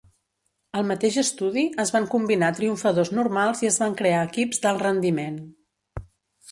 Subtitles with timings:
[0.79, 5.39] Al mateix estudi, es van combinar triomfadors normals i es van crear equips d'alt rendiment.